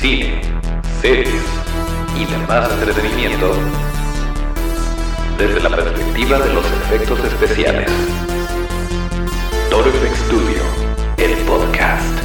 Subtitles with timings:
[0.00, 0.40] cine,
[1.02, 1.28] series
[2.18, 3.52] y demás entretenimiento
[5.36, 7.90] desde la perspectiva de los efectos especiales.
[9.68, 10.62] Toro Studio,
[11.18, 12.18] el podcast.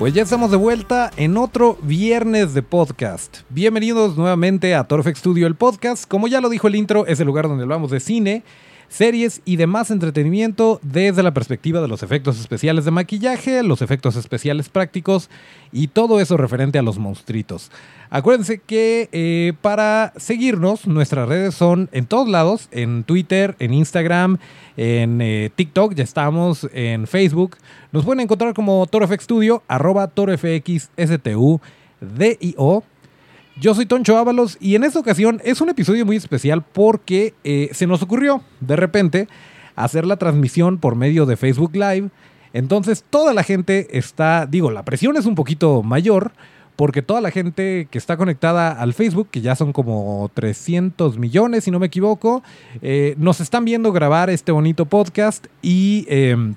[0.00, 3.42] Pues ya estamos de vuelta en otro viernes de podcast.
[3.48, 6.08] Bienvenidos nuevamente a Torfex Studio, el podcast.
[6.08, 8.42] Como ya lo dijo el intro, es el lugar donde hablamos de cine,
[8.92, 14.16] series y demás entretenimiento desde la perspectiva de los efectos especiales de maquillaje, los efectos
[14.16, 15.30] especiales prácticos
[15.72, 17.70] y todo eso referente a los monstruitos.
[18.10, 24.36] Acuérdense que eh, para seguirnos, nuestras redes son en todos lados, en Twitter, en Instagram,
[24.76, 27.56] en eh, TikTok, ya estamos, en Facebook.
[27.92, 30.12] Nos pueden encontrar como ToroFX Studio, arroba.
[33.60, 37.68] Yo soy Toncho Ábalos y en esta ocasión es un episodio muy especial porque eh,
[37.72, 39.28] se nos ocurrió de repente
[39.76, 42.08] hacer la transmisión por medio de Facebook Live.
[42.54, 46.32] Entonces toda la gente está, digo, la presión es un poquito mayor
[46.76, 51.64] porque toda la gente que está conectada al Facebook, que ya son como 300 millones,
[51.64, 52.42] si no me equivoco,
[52.80, 56.06] eh, nos están viendo grabar este bonito podcast y...
[56.08, 56.54] em,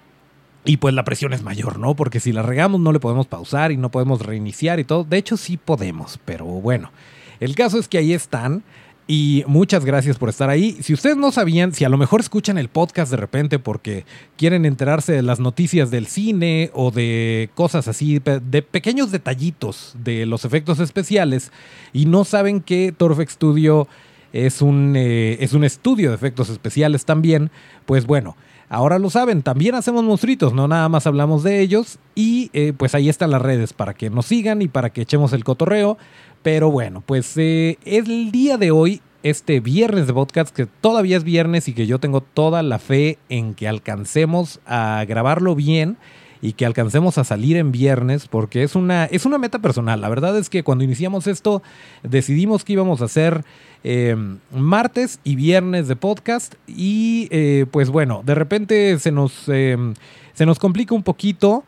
[0.65, 1.95] y pues la presión es mayor, ¿no?
[1.95, 5.03] Porque si la regamos no le podemos pausar y no podemos reiniciar y todo.
[5.03, 6.91] De hecho sí podemos, pero bueno.
[7.39, 8.63] El caso es que ahí están.
[9.07, 10.79] Y muchas gracias por estar ahí.
[10.81, 14.03] Si ustedes no sabían, si a lo mejor escuchan el podcast de repente porque
[14.35, 20.25] quieren enterarse de las noticias del cine o de cosas así, de pequeños detallitos de
[20.25, 21.51] los efectos especiales
[21.93, 23.87] y no saben que Torfex Studio
[24.33, 27.51] es un, eh, es un estudio de efectos especiales también,
[27.85, 28.35] pues bueno,
[28.69, 32.95] ahora lo saben, también hacemos monstruitos, no nada más hablamos de ellos y eh, pues
[32.95, 35.97] ahí están las redes para que nos sigan y para que echemos el cotorreo.
[36.43, 41.23] Pero bueno, pues eh, el día de hoy, este viernes de podcast, que todavía es
[41.23, 45.97] viernes y que yo tengo toda la fe en que alcancemos a grabarlo bien
[46.41, 50.01] y que alcancemos a salir en viernes, porque es una, es una meta personal.
[50.01, 51.63] La verdad es que cuando iniciamos esto,
[52.03, 53.43] decidimos que íbamos a hacer
[53.87, 54.15] eh,
[54.51, 56.55] martes y viernes de podcast.
[56.65, 59.77] Y eh, pues bueno, de repente se nos, eh,
[60.33, 61.63] se nos complica un poquito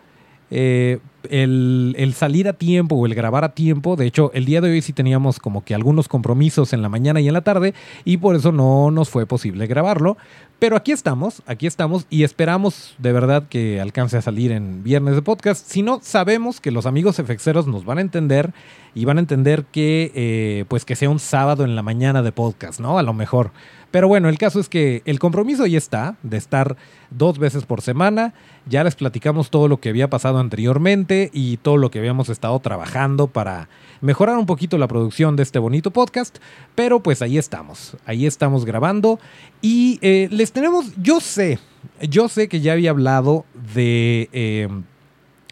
[0.49, 0.99] eh,
[1.29, 3.95] el, salir a tiempo o el grabar a tiempo.
[3.95, 7.19] De hecho, el día de hoy sí teníamos como que algunos compromisos en la mañana
[7.19, 7.73] y en la tarde
[8.05, 10.17] y por eso no nos fue posible grabarlo.
[10.59, 15.15] Pero aquí estamos, aquí estamos y esperamos de verdad que alcance a salir en viernes
[15.15, 15.65] de podcast.
[15.67, 18.53] Si no, sabemos que los amigos efexeros nos van a entender
[18.95, 22.31] y van a entender que eh, pues que sea un sábado en la mañana de
[22.31, 22.97] podcast, ¿no?
[22.97, 23.51] A lo mejor.
[23.91, 26.75] Pero bueno, el caso es que el compromiso ya está de estar
[27.09, 28.33] dos veces por semana.
[28.67, 32.59] Ya les platicamos todo lo que había pasado anteriormente y todo lo que habíamos estado
[32.59, 33.69] trabajando para
[34.01, 36.37] mejorar un poquito la producción de este bonito podcast.
[36.75, 39.19] Pero pues ahí estamos, ahí estamos grabando
[39.61, 41.59] y eh, les tenemos, yo sé,
[42.01, 44.67] yo sé que ya había hablado de, eh,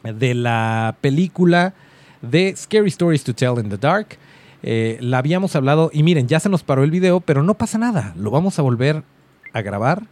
[0.03, 1.73] de la película
[2.21, 4.17] de Scary Stories to Tell in the Dark.
[4.67, 7.77] Eh, la habíamos hablado y miren, ya se nos paró el video, pero no pasa
[7.77, 9.03] nada, lo vamos a volver
[9.53, 10.07] a grabar.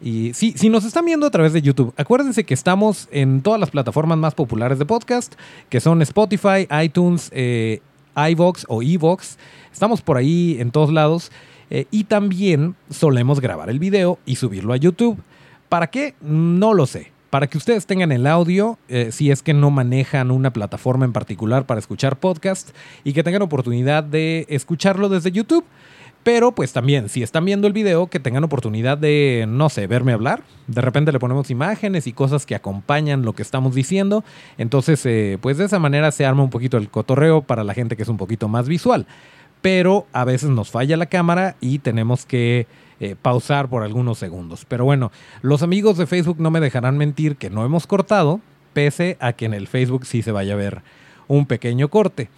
[0.00, 3.60] Y sí, si nos están viendo a través de YouTube, acuérdense que estamos en todas
[3.60, 5.34] las plataformas más populares de podcast,
[5.68, 7.82] que son Spotify, iTunes, eh,
[8.16, 9.36] iVox o Evox.
[9.70, 11.30] Estamos por ahí en todos lados.
[11.68, 15.18] Eh, y también solemos grabar el video y subirlo a YouTube.
[15.68, 16.14] ¿Para qué?
[16.22, 17.12] No lo sé.
[17.30, 21.12] Para que ustedes tengan el audio, eh, si es que no manejan una plataforma en
[21.12, 22.70] particular para escuchar podcast
[23.04, 25.64] y que tengan oportunidad de escucharlo desde YouTube.
[26.22, 30.12] Pero pues también, si están viendo el video, que tengan oportunidad de, no sé, verme
[30.12, 30.42] hablar.
[30.66, 34.24] De repente le ponemos imágenes y cosas que acompañan lo que estamos diciendo.
[34.56, 37.96] Entonces, eh, pues de esa manera se arma un poquito el cotorreo para la gente
[37.96, 39.06] que es un poquito más visual.
[39.60, 42.66] Pero a veces nos falla la cámara y tenemos que
[43.00, 44.64] eh, pausar por algunos segundos.
[44.66, 48.40] Pero bueno, los amigos de Facebook no me dejarán mentir que no hemos cortado,
[48.72, 50.82] pese a que en el Facebook sí se vaya a ver
[51.28, 52.28] un pequeño corte.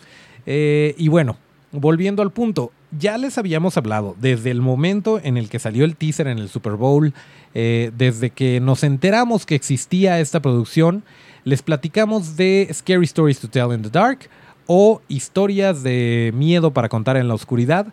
[0.47, 1.37] Eh, y bueno,
[1.73, 5.97] volviendo al punto, ya les habíamos hablado desde el momento en el que salió el
[5.97, 7.15] teaser en el Super Bowl,
[7.55, 11.05] eh, desde que nos enteramos que existía esta producción,
[11.45, 14.29] les platicamos de Scary Stories to Tell in the Dark
[14.67, 17.87] o Historias de Miedo para Contar en la Oscuridad,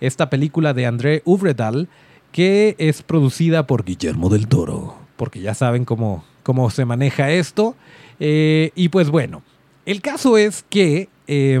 [0.00, 1.88] esta película de André Uvredal
[2.32, 7.76] que es producida por Guillermo del Toro, porque ya saben cómo, cómo se maneja esto.
[8.18, 9.42] Eh, y pues bueno,
[9.84, 11.60] el caso es que eh,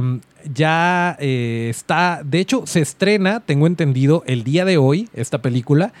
[0.52, 5.92] ya eh, está, de hecho se estrena, tengo entendido, el día de hoy esta película.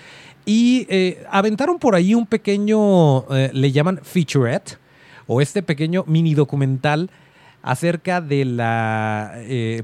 [0.44, 4.78] Y eh, aventaron por ahí un pequeño, le llaman featurette,
[5.28, 7.10] o este pequeño mini documental
[7.62, 9.34] acerca de la,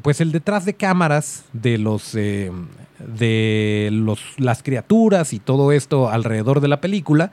[0.02, 2.50] pues el detrás de cámaras de los, eh,
[2.98, 7.30] de los, las criaturas y todo esto alrededor de la película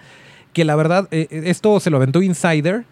[0.56, 2.86] que la verdad, eh, esto se lo aventó Insider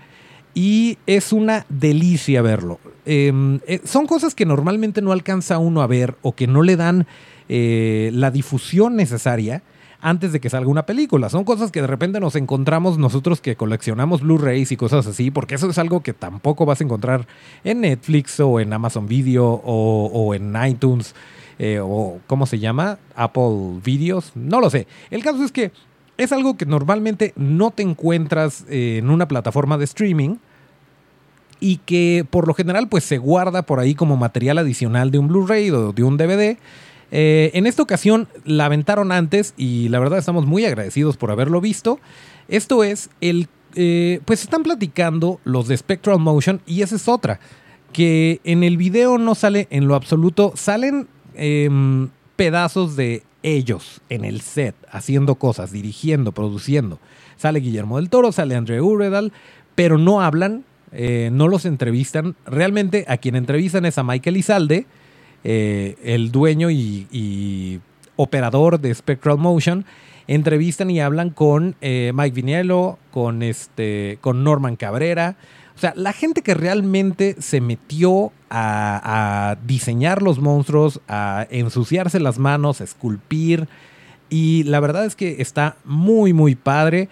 [0.53, 2.79] y es una delicia verlo.
[3.05, 6.75] Em, eh, son cosas que normalmente no alcanza uno a ver o que no le
[6.75, 7.07] dan
[7.47, 9.63] eh, la difusión necesaria
[10.01, 11.29] antes de que salga una película.
[11.29, 15.55] Son cosas que de repente nos encontramos nosotros que coleccionamos Blu-rays y cosas así, porque
[15.55, 17.25] eso es algo que tampoco vas a encontrar
[17.63, 21.15] en Netflix o en Amazon Video o, en iTunes
[21.59, 22.99] eh, o ¿cómo se llama?
[23.15, 24.31] Apple Videos.
[24.35, 24.87] No lo sé.
[25.11, 25.71] El caso es que
[26.17, 30.35] es algo que normalmente no te encuentras en una plataforma de streaming
[31.59, 35.29] y que por lo general pues se guarda por ahí como material adicional de un
[35.29, 36.57] Blu-ray o de un DVD.
[37.15, 41.61] Eh, en esta ocasión la aventaron antes y la verdad estamos muy agradecidos por haberlo
[41.61, 41.99] visto.
[42.47, 43.47] Esto es el...
[43.75, 47.39] Eh, pues están platicando los de Spectral Motion y esa es otra.
[47.91, 54.25] Que en el video no sale en lo absoluto, salen em, pedazos de ellos en
[54.25, 56.99] el set, haciendo cosas, dirigiendo, produciendo.
[57.37, 59.33] Sale Guillermo del Toro, sale André Uredal,
[59.75, 62.35] pero no hablan, eh, no los entrevistan.
[62.45, 64.85] Realmente a quien entrevistan es a Michael Izalde,
[65.43, 67.81] eh, el dueño y,
[68.15, 69.85] operador de Spectral Motion.
[70.27, 75.35] Entrevistan y hablan con eh, Mike Viniello, con, este, con Norman Cabrera,
[75.75, 82.37] o sea, la gente que realmente se metió a, diseñar los monstruos, a ensuciarse las
[82.37, 83.67] manos, a esculpir.
[84.29, 87.09] Y la verdad es que está muy, muy padre.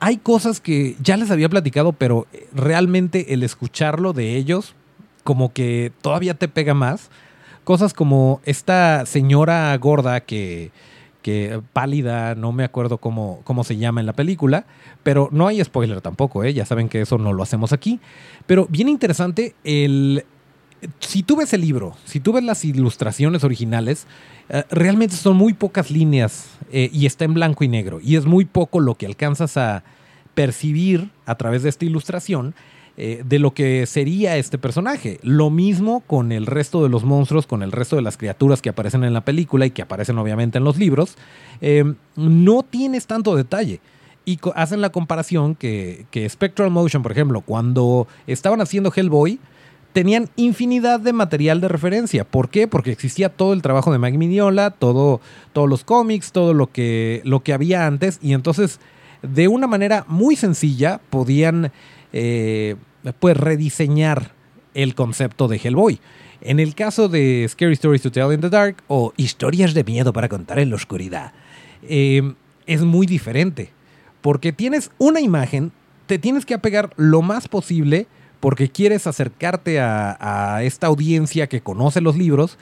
[0.00, 4.74] Hay cosas que ya les había platicado, pero realmente el escucharlo de ellos,
[5.22, 7.10] como que todavía te pega más.
[7.64, 10.72] Cosas como esta señora gorda que,
[11.22, 14.66] que pálida, no me acuerdo cómo, cómo se llama en la película,
[15.02, 16.54] pero no hay spoiler tampoco, ¿eh?
[16.54, 18.00] ya saben que eso no lo hacemos aquí.
[18.46, 20.24] Pero bien interesante, el,
[21.00, 24.06] si tú ves el libro, si tú ves las ilustraciones originales,
[24.48, 28.26] eh, realmente son muy pocas líneas eh, y está en blanco y negro, y es
[28.26, 29.84] muy poco lo que alcanzas a
[30.34, 32.54] percibir a través de esta ilustración
[33.02, 35.20] eh, de lo que sería este personaje.
[35.22, 38.68] Lo mismo con el resto de los monstruos, con el resto de las criaturas que
[38.68, 41.16] aparecen en la película y que aparecen obviamente en los libros.
[41.62, 43.80] Eh, no tienes tanto detalle.
[44.26, 49.38] Y hacen la comparación que, Spectral Motion, por ejemplo, cuando estaban haciendo Hellboy,
[49.94, 52.24] tenían infinidad de material de referencia.
[52.24, 52.68] ¿Por qué?
[52.68, 55.22] Porque existía todo el trabajo de Mike Mignola, todo,
[55.54, 58.18] todos los cómics, todo lo que, lo que había antes.
[58.20, 58.78] Y entonces,
[59.22, 61.72] de una manera muy sencilla, podían
[62.12, 62.76] eh,
[63.18, 64.32] pues rediseñar
[64.74, 66.00] el concepto de Hellboy.
[66.40, 70.12] En el caso de Scary Stories to Tell in the Dark o Historias de miedo
[70.12, 71.32] para contar en la oscuridad,
[71.82, 72.34] em,
[72.66, 73.72] es muy diferente.
[74.20, 75.72] Porque tienes una imagen,
[76.06, 78.06] te tienes que apegar lo más posible
[78.38, 82.58] porque quieres acercarte a esta audiencia que conoce los libros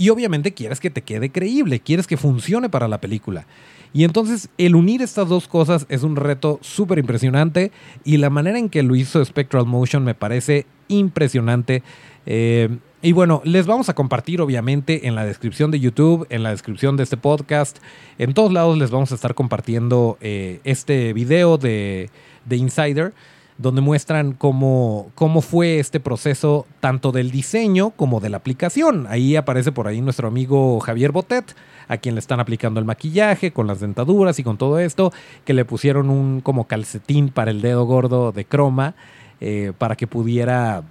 [0.00, 3.46] y obviamente quieres que te quede creíble, quieres que funcione para la película.
[3.92, 7.72] Y entonces el unir estas dos cosas es un reto súper impresionante
[8.04, 11.82] y la manera en que lo hizo Spectral Motion me parece impresionante.
[12.26, 16.50] Eh, y bueno, les vamos a compartir obviamente en la descripción de YouTube, en la
[16.50, 17.78] descripción de este podcast,
[18.18, 22.10] en todos lados les vamos a estar compartiendo eh, este video de,
[22.44, 23.14] de Insider
[23.60, 29.06] donde muestran cómo, cómo fue este proceso tanto del diseño como de la aplicación.
[29.10, 31.54] Ahí aparece por ahí nuestro amigo Javier Botet,
[31.90, 35.12] a quien le están aplicando el maquillaje con las dentaduras y con todo esto,
[35.44, 38.94] que le pusieron un como calcetín para el dedo gordo de croma
[39.40, 40.84] eh, para que pudiera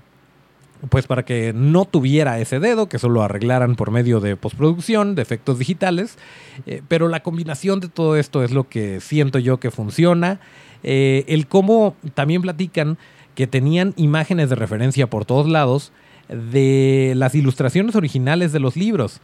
[0.89, 5.21] pues para que no tuviera ese dedo, que solo arreglaran por medio de postproducción, de
[5.21, 6.17] efectos digitales.
[6.65, 10.39] Eh, pero la combinación de todo esto es lo que siento yo que funciona.
[10.83, 12.97] Eh, el cómo también platican
[13.35, 15.91] que tenían imágenes de referencia por todos lados
[16.29, 19.19] de las ilustraciones originales de los libros,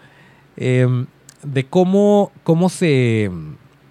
[0.58, 1.06] em,
[1.46, 3.32] de cómo, cómo se,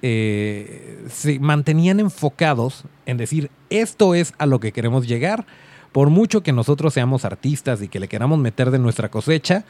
[0.02, 5.46] eh, se mantenían enfocados en decir, esto es a lo que queremos llegar,
[5.92, 9.64] por mucho que nosotros seamos artistas y que le queramos meter de nuestra cosecha,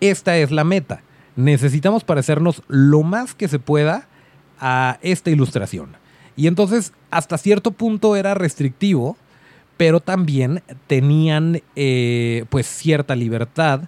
[0.00, 1.02] esta es la meta.
[1.36, 4.06] Necesitamos parecernos lo más que se pueda
[4.60, 5.96] a esta ilustración.
[6.36, 9.16] Y entonces, hasta cierto punto era restrictivo,
[9.76, 13.82] pero también tenían eh, pues cierta libertad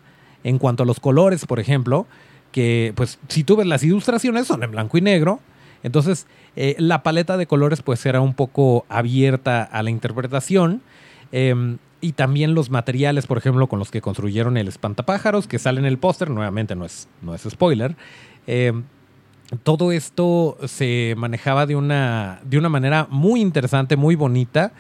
[0.45, 2.07] en cuanto a los colores, por ejemplo,
[2.53, 5.41] que pues si tú ves las ilustraciones son en blanco y negro,
[5.83, 6.27] entonces
[6.57, 10.83] eh, la paleta de colores pues era un poco abierta a la interpretación.
[11.33, 15.81] Em, y también los materiales, por ejemplo, con los que construyeron el espantapájaros, que sale
[15.81, 17.97] en el póster, nuevamente no es, no es spoiler,
[18.47, 18.85] em,
[19.63, 24.73] todo esto se manejaba de una, de una manera muy interesante, muy bonita.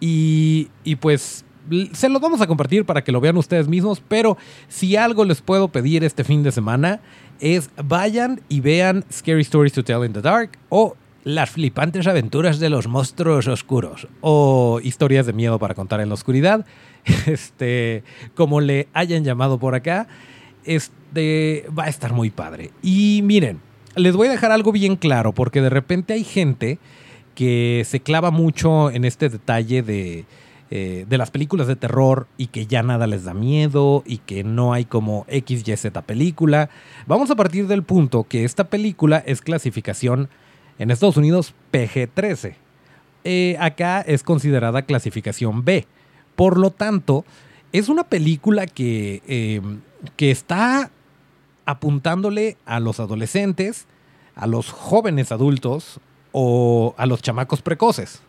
[0.00, 1.44] Y, y, pues
[1.92, 4.02] se los vamos a compartir para que lo vean ustedes mismos.
[4.06, 4.36] Pero
[4.68, 7.00] si algo les puedo pedir este fin de semana
[7.40, 12.58] es vayan y vean Scary Stories to Tell in the Dark o Las flipantes aventuras
[12.58, 16.64] de los monstruos oscuros o historias de miedo para contar en la oscuridad,
[17.26, 18.02] este,
[18.34, 20.06] como le hayan llamado por acá,
[20.64, 22.70] este va a estar muy padre.
[22.82, 23.60] Y miren,
[23.96, 26.78] les voy a dejar algo bien claro porque de repente hay gente
[27.34, 30.24] que se clava mucho en este detalle de
[30.70, 34.44] eh, de las películas de terror y que ya nada les da miedo y que
[34.44, 36.68] no hay como X, Y, Z película.
[37.06, 40.28] Vamos a partir del punto que esta película es clasificación
[40.78, 42.56] en Estados Unidos PG-13.
[43.24, 45.86] Eh, acá es considerada clasificación B.
[46.36, 47.24] Por lo tanto,
[47.72, 49.62] es una película que, eh,
[50.16, 50.90] que está
[51.64, 53.86] apuntándole a los adolescentes,
[54.34, 55.98] a los jóvenes adultos
[56.32, 58.20] o a los chamacos precoces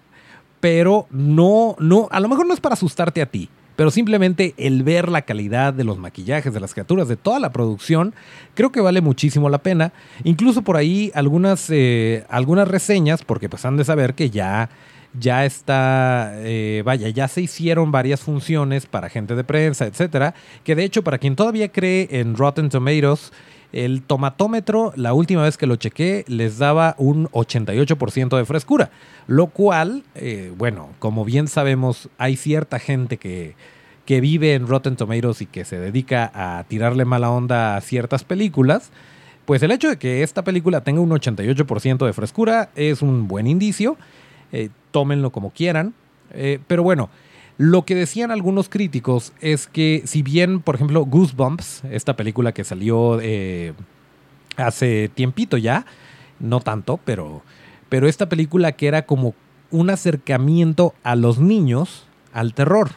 [0.59, 4.83] pero no, no, a lo mejor no es para asustarte a ti, pero simplemente el
[4.83, 8.13] ver la calidad de los maquillajes, de las criaturas, de toda la producción,
[8.53, 9.93] creo que vale muchísimo la pena.
[10.25, 14.69] Incluso por ahí algunas, eh, algunas reseñas, porque pues han de saber que ya,
[15.17, 20.33] ya está, eh, vaya, ya se hicieron varias funciones para gente de prensa, etcétera,
[20.65, 23.31] que de hecho para quien todavía cree en Rotten Tomatoes,
[23.71, 28.91] el tomatómetro, la última vez que lo chequé, les daba un 88% de frescura,
[29.27, 33.55] lo cual, eh, bueno, como bien sabemos, hay cierta gente que,
[34.05, 38.23] que vive en Rotten Tomatoes y que se dedica a tirarle mala onda a ciertas
[38.23, 38.91] películas.
[39.45, 43.47] Pues el hecho de que esta película tenga un 88% de frescura es un buen
[43.47, 43.97] indicio.
[44.51, 45.93] Eh, tómenlo como quieran.
[46.31, 47.09] Eh, pero bueno,
[47.59, 52.63] lo que decían algunos críticos es que si bien, por ejemplo, Goosebumps, esta película que
[52.63, 53.73] salió eh,
[54.55, 55.85] hace tiempito ya,
[56.39, 57.41] no tanto, pero,
[57.89, 59.35] pero esta película que era como
[59.71, 62.91] un acercamiento a los niños al terror.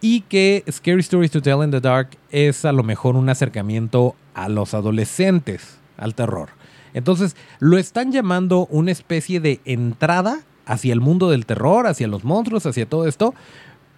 [0.00, 4.16] Y que Scary Stories to Tell in the Dark es a lo mejor un acercamiento
[4.34, 6.48] a los adolescentes al terror.
[6.94, 12.24] Entonces lo están llamando una especie de entrada hacia el mundo del terror, hacia los
[12.24, 13.34] monstruos, hacia todo esto,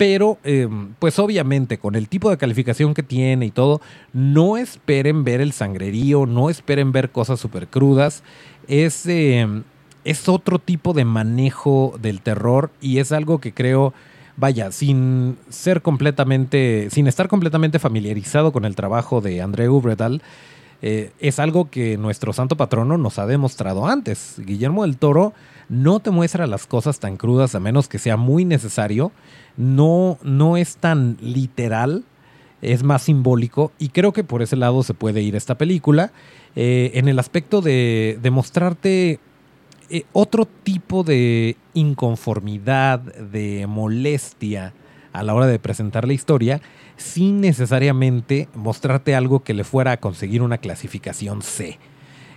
[0.00, 3.82] pero em, pues obviamente con el tipo de calificación que tiene y todo,
[4.14, 8.22] no esperen ver el sangrerío, no esperen ver cosas súper crudas.
[8.66, 9.62] Es, em,
[10.06, 13.92] es otro tipo de manejo del terror y es algo que creo,
[14.38, 20.22] vaya, sin ser completamente, sin estar completamente familiarizado con el trabajo de André Ubredal,
[20.80, 24.36] eh, es algo que nuestro santo patrono nos ha demostrado antes.
[24.38, 25.34] Guillermo del Toro
[25.70, 29.12] no te muestra las cosas tan crudas a menos que sea muy necesario
[29.56, 32.04] no, no es tan literal,
[32.60, 36.12] es más simbólico y creo que por ese lado se puede ir esta película
[36.56, 39.20] eh, en el aspecto de, mostrarte
[39.88, 44.74] eh, otro tipo de inconformidad, de molestia
[45.12, 46.60] a la hora de presentar la historia
[46.96, 51.78] sin necesariamente mostrarte algo que le fuera a conseguir una clasificación C.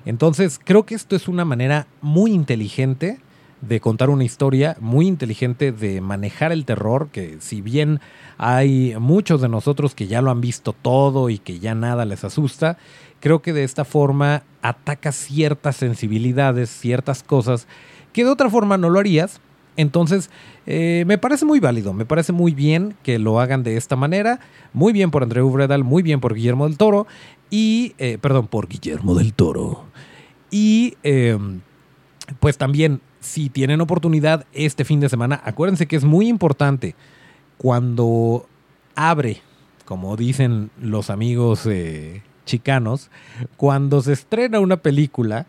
[0.05, 3.19] Entonces creo que esto es una manera muy inteligente
[3.67, 8.01] de contar una historia muy inteligente, de manejar el terror, que si bien
[8.37, 12.25] hay muchos de nosotros que ya lo han visto todo y que ya nada les
[12.25, 12.77] asusta,
[13.21, 17.67] creo que de esta forma ataca ciertas sensibilidades, ciertas cosas
[18.11, 19.39] que de otra forma no lo harías.
[19.75, 20.29] Entonces,
[20.65, 24.39] eh, me parece muy válido, me parece muy bien que lo hagan de esta manera.
[24.71, 27.07] Muy bien por Andreu Bredal, muy bien por Guillermo del Toro.
[27.49, 29.85] Y, eh, perdón, por Guillermo del Toro.
[30.51, 31.61] Y, em,
[32.39, 36.95] pues también si tienen oportunidad este fin de semana, acuérdense que es muy importante
[37.57, 38.47] cuando
[38.95, 39.41] abre,
[39.85, 43.09] como dicen los amigos eh, chicanos,
[43.57, 45.47] cuando se estrena una película,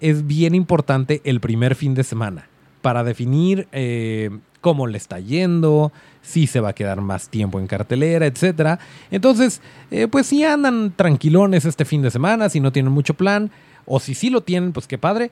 [0.00, 2.48] es bien importante el primer fin de semana
[2.84, 4.28] para definir eh,
[4.60, 8.78] cómo le está yendo, si se va a quedar más tiempo en cartelera, etc.
[9.10, 13.50] Entonces, eh, pues si andan tranquilones este fin de semana, si no tienen mucho plan,
[13.86, 15.30] o si sí lo tienen, pues qué padre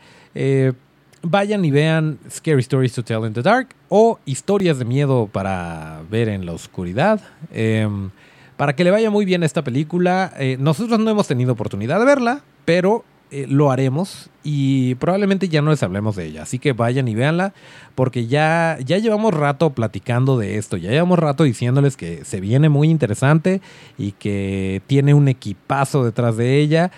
[1.23, 6.03] vayan y vean Scary Stories to Tell in the Dark o Historias de Miedo para
[6.11, 7.21] ver en la oscuridad.
[7.53, 8.11] Em,
[8.57, 10.33] para que le vaya muy bien esta película.
[10.39, 15.63] Eh, nosotros no hemos tenido oportunidad de verla, pero eh, lo haremos y probablemente ya
[15.63, 16.43] no les hablemos de ella.
[16.43, 17.55] Así que vayan y véanla
[17.95, 22.69] porque ya, ya llevamos rato platicando de esto, ya llevamos rato diciéndoles que se viene
[22.69, 23.63] muy interesante
[23.97, 26.91] y que tiene un equipazo detrás de ella.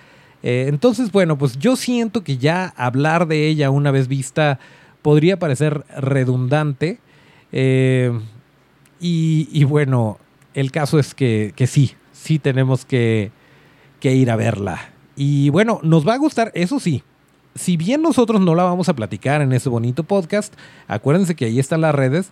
[0.42, 4.58] Eh, entonces, bueno, pues yo siento que ya hablar de ella una vez vista
[5.02, 6.98] podría parecer redundante.
[7.52, 8.10] Eh,
[9.00, 10.18] y, bueno,
[10.54, 13.30] el caso es que, sí, sí tenemos que,
[14.00, 14.93] que ir a verla.
[15.16, 17.02] Y bueno, nos va a gustar, eso sí,
[17.54, 20.54] si bien nosotros no la vamos a platicar en ese bonito podcast,
[20.88, 22.30] acuérdense que ahí están las redes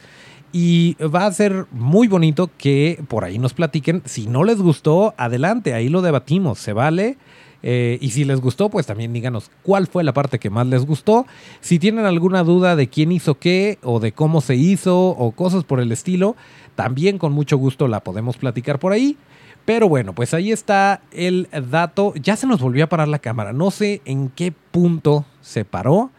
[0.52, 4.02] y va a ser muy bonito que por ahí nos platiquen.
[4.04, 7.16] Si no les gustó, adelante, ahí lo debatimos, se vale.
[7.64, 10.84] Eh, y si les gustó, pues también díganos cuál fue la parte que más les
[10.84, 11.26] gustó.
[11.60, 15.64] Si tienen alguna duda de quién hizo qué o de cómo se hizo o cosas
[15.64, 16.36] por el estilo,
[16.74, 19.16] también con mucho gusto la podemos platicar por ahí.
[19.64, 22.14] Pero bueno, pues ahí está el dato.
[22.16, 23.52] Ya se nos volvió a parar la cámara.
[23.52, 26.10] No sé en qué punto se paró,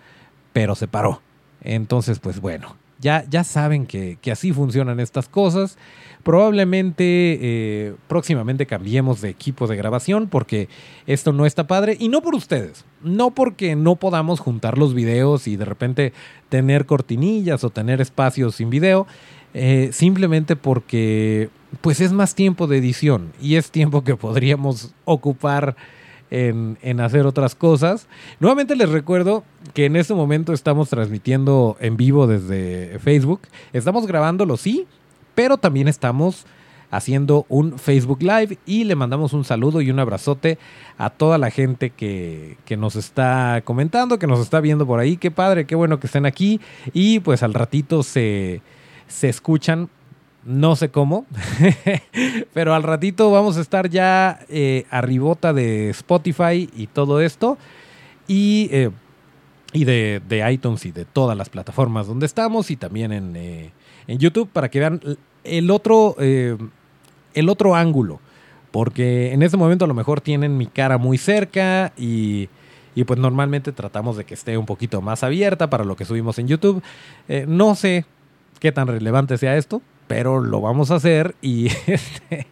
[0.54, 1.22] pero se paró.
[1.62, 5.78] Entonces, pues bueno, ya, ya saben que, así funcionan estas cosas.
[6.24, 7.04] Probablemente
[7.42, 10.70] eh, próximamente cambiemos de equipo de grabación porque
[11.06, 15.50] esto no está padre y no por ustedes, no porque no podamos juntar los videos
[15.50, 16.14] y de repente
[16.48, 19.06] tener cortinillas o tener espacios sin video,
[19.54, 21.50] eh, simplemente porque
[21.82, 25.76] pues es más tiempo de edición y es tiempo que podríamos ocupar
[26.32, 28.08] en, hacer otras cosas.
[28.40, 29.44] Nuevamente les recuerdo
[29.74, 33.42] que en este momento estamos transmitiendo en vivo desde Facebook.
[33.72, 34.88] Estamos grabándolo, sí,
[35.36, 36.46] pero también estamos
[36.90, 40.58] haciendo un Facebook Live y le mandamos un saludo y un abrazote
[40.98, 45.18] a toda la gente que, que, nos está comentando, que nos está viendo por ahí.
[45.18, 46.60] Qué padre, qué bueno que estén aquí.
[46.94, 48.62] Y pues al ratito se,
[49.14, 49.90] se escuchan
[50.46, 51.26] no sé cómo,
[52.54, 57.58] pero al ratito vamos a estar ya eh, arribota de Spotify y todo esto.
[58.28, 58.90] Y, eh,
[59.72, 63.72] y de, iTunes y de todas las plataformas donde estamos y también en, eh,
[64.08, 65.00] en YouTube para que vean
[65.44, 68.20] el otro, el otro ángulo.
[68.72, 72.50] Porque en este momento a lo mejor tienen mi cara muy cerca y,
[72.96, 76.38] y pues normalmente tratamos de que esté un poquito más abierta para lo que subimos
[76.40, 76.84] en YouTube.
[77.48, 78.06] no sé
[78.64, 82.48] qué tan relevante sea esto, pero lo vamos a hacer y este,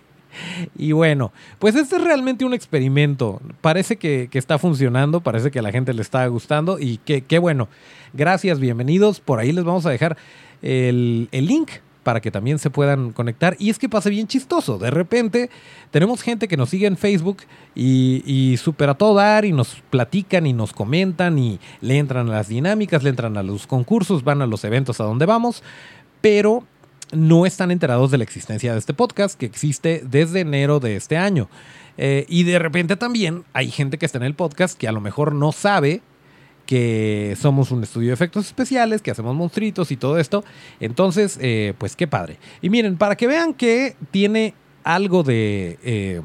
[0.77, 3.41] y bueno, pues este es realmente un experimento.
[3.61, 7.69] Parece que, está funcionando, parece que a la gente le está gustando y qué bueno.
[8.11, 9.21] Gracias, bienvenidos.
[9.21, 10.17] Por ahí les vamos a dejar
[10.61, 11.71] el, link
[12.03, 13.55] para que también se puedan conectar.
[13.57, 14.77] Y es que pasa bien chistoso.
[14.77, 15.49] De repente
[15.91, 20.45] tenemos gente que nos sigue en Facebook y, y super todo dar y nos platican
[20.45, 24.41] y nos comentan y le entran a las dinámicas, le entran a los concursos, van
[24.41, 25.63] a los eventos a donde vamos.
[26.21, 26.63] Pero
[27.11, 31.17] no están enterados de la existencia de este podcast que existe desde enero de este
[31.17, 31.50] año.
[31.98, 35.01] Eh, y de repente también hay gente que está en el podcast que a lo
[35.01, 36.01] mejor no sabe
[36.65, 40.46] que somos un estudio de efectos especiales, que hacemos monstruitos y todo esto.
[40.79, 42.37] Entonces, eh, pues qué padre.
[42.61, 46.22] Y miren, para que vean que tiene algo de, eh,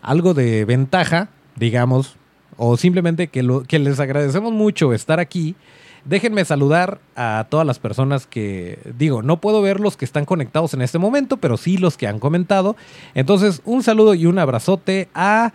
[0.00, 2.16] algo de ventaja, digamos,
[2.56, 5.56] o simplemente que, que les agradecemos mucho estar aquí
[6.04, 10.74] Déjenme saludar a todas las personas que, digo, no puedo ver los que están conectados
[10.74, 12.76] en este momento, pero sí los que han comentado.
[13.14, 15.52] Entonces, un saludo y un abrazote a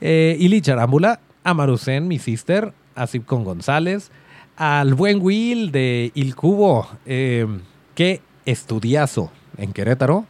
[0.00, 4.10] eh, Ili Charámbula, a Marusen, mi sister, a Sipcon González,
[4.56, 7.60] al buen Will de Il Cubo, em,
[7.94, 10.26] que estudiazo en Querétaro.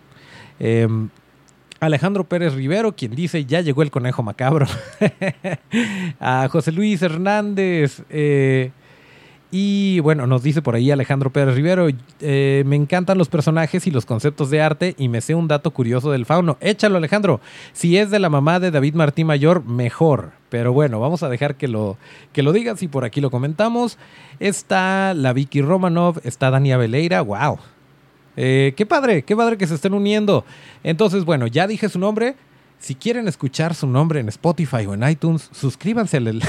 [0.59, 1.09] Em,
[1.81, 4.67] Alejandro Pérez Rivero, quien dice ya llegó el conejo macabro.
[6.21, 8.03] a José Luis Hernández.
[8.11, 8.71] Eh,
[9.59, 11.89] y bueno, nos dice por ahí Alejandro Pérez Rivero,
[12.21, 15.71] eh, me encantan los personajes y los conceptos de arte y me sé un dato
[15.71, 16.59] curioso del fauno.
[16.61, 17.41] Échalo Alejandro,
[17.73, 20.33] si es de la mamá de David Martín Mayor, mejor.
[20.51, 21.97] Pero bueno, vamos a dejar que lo,
[22.35, 23.97] que lo digas y por aquí lo comentamos.
[24.41, 27.59] Está la Vicky Romanov, está Dania Veleira, wow.
[28.37, 30.45] Eh, qué padre, qué padre que se estén uniendo.
[30.85, 32.37] Entonces, bueno, ya dije su nombre.
[32.79, 36.43] Si quieren escuchar su nombre en Spotify o en iTunes, suscríbanse al,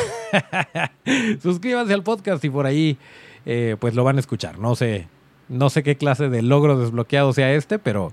[1.42, 2.98] suscríbanse al podcast y por ahí
[3.46, 4.60] eh, pues lo van a escuchar.
[4.60, 5.08] No sé,
[5.50, 8.12] no sé qué clase de logro desbloqueado sea este, pero,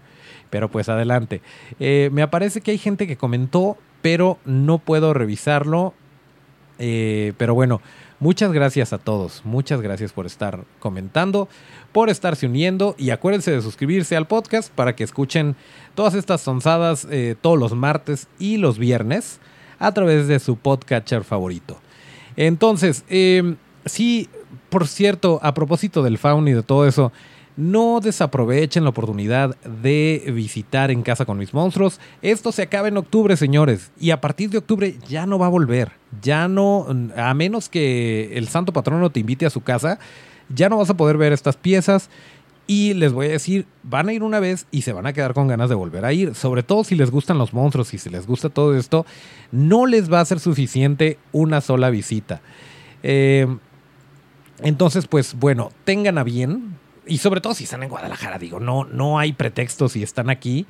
[0.50, 1.42] pero pues adelante.
[1.80, 5.94] Eh, me aparece que hay gente que comentó, pero no puedo revisarlo.
[6.78, 7.80] Eh, pero bueno,
[8.20, 9.42] muchas gracias a todos.
[9.44, 11.48] Muchas gracias por estar comentando,
[11.92, 15.56] por estarse uniendo y acuérdense de suscribirse al podcast para que escuchen
[15.94, 19.40] todas estas sonzadas eh, todos los martes y los viernes
[19.78, 21.78] a través de su podcatcher favorito.
[22.36, 24.28] Entonces, eh, sí,
[24.70, 27.12] por cierto, a propósito del faun y de todo eso,
[27.56, 32.00] no desaprovechen la oportunidad de visitar en casa con mis monstruos.
[32.20, 33.92] Esto se acaba en octubre, señores.
[33.98, 35.92] Y a partir de octubre ya no va a volver.
[36.20, 36.86] Ya no,
[37.16, 39.98] a menos que el santo patrono te invite a su casa,
[40.48, 42.10] ya no vas a poder ver estas piezas.
[42.66, 45.34] Y les voy a decir, van a ir una vez y se van a quedar
[45.34, 46.34] con ganas de volver a ir.
[46.34, 49.04] Sobre todo si les gustan los monstruos y si les gusta todo esto,
[49.52, 52.40] no les va a ser suficiente una sola visita.
[53.02, 53.46] Eh,
[54.62, 56.78] entonces, pues bueno, tengan a bien.
[57.06, 60.66] Y sobre todo si están en Guadalajara, digo, no, no hay pretextos si están aquí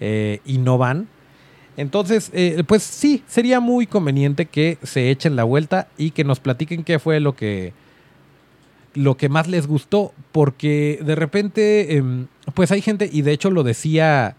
[0.00, 1.08] eh, y no van.
[1.76, 6.38] Entonces, eh, pues sí, sería muy conveniente que se echen la vuelta y que nos
[6.38, 7.72] platiquen qué fue lo que,
[8.94, 13.50] lo que más les gustó, porque de repente, em, pues hay gente, y de hecho
[13.50, 14.36] lo decía,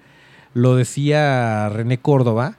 [0.54, 2.58] lo decía René Córdoba,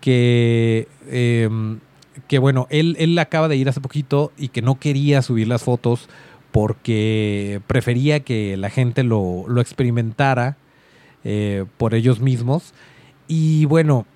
[0.00, 1.78] que em,
[2.26, 5.62] que bueno, él, él acaba de ir hace poquito y que no quería subir las
[5.62, 6.08] fotos
[6.52, 10.56] porque prefería que la gente lo, lo experimentara
[11.24, 12.72] eh, por ellos mismos.
[13.26, 14.06] Y bueno,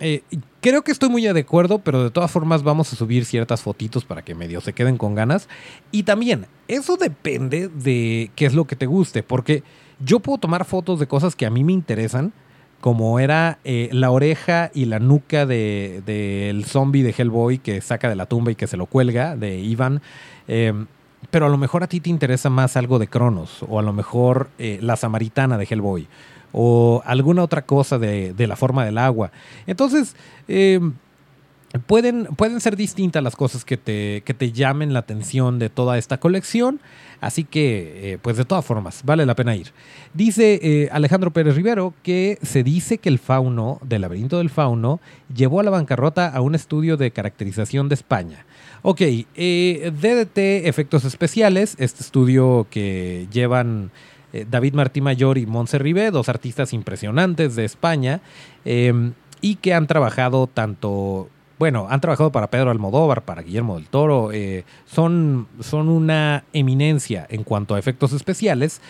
[0.00, 0.22] eh,
[0.60, 4.04] creo que estoy muy de acuerdo, pero de todas formas vamos a subir ciertas fotitos
[4.04, 5.48] para que medio se queden con ganas.
[5.90, 9.62] Y también, eso depende de qué es lo que te guste, porque
[10.00, 12.32] yo puedo tomar fotos de cosas que a mí me interesan,
[12.80, 18.10] como era eh, la oreja y la nuca del de, zombie de Hellboy que saca
[18.10, 20.02] de la tumba y que se lo cuelga, de Ivan.
[20.48, 20.86] Em,
[21.30, 23.92] pero a lo mejor a ti te interesa más algo de Cronos, o a lo
[23.92, 26.06] mejor eh, la samaritana de Hellboy,
[26.52, 29.30] o alguna otra cosa de, la forma del agua.
[29.66, 30.14] Entonces,
[30.48, 30.92] em,
[31.78, 35.98] pueden, pueden ser distintas las cosas que te, que te llamen la atención de toda
[35.98, 36.80] esta colección.
[37.20, 39.72] Así que, eh, pues de todas formas, vale la pena ir.
[40.12, 45.00] Dice eh, Alejandro Pérez Rivero que se dice que el fauno del laberinto del fauno
[45.34, 48.44] llevó a la bancarrota a un estudio de caracterización de España.
[48.82, 53.90] Ok, eh, DDT Efectos Especiales, este estudio que llevan
[54.50, 58.20] David Martí Mayor y Montse Rivé, dos artistas impresionantes de España,
[58.64, 64.32] y que han trabajado tanto bueno, han trabajado para Pedro Almodóvar, para Guillermo del Toro,
[64.32, 68.80] eh, son, son una eminencia en cuanto a efectos especiales.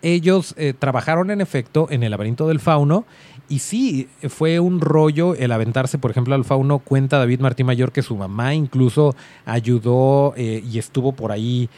[0.00, 3.04] Ellos eh, trabajaron en efecto en el laberinto del fauno
[3.48, 6.78] y sí, fue un rollo el aventarse, por ejemplo, al fauno.
[6.78, 11.68] Cuenta David Martín Mayor que su mamá incluso ayudó eh, y estuvo por ahí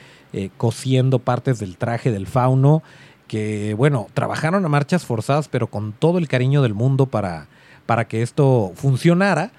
[0.59, 2.83] cosiendo partes del traje del fauno.
[3.27, 7.47] Que bueno, trabajaron a marchas forzadas, pero con todo el cariño del mundo para,
[7.87, 9.51] para que esto funcionara.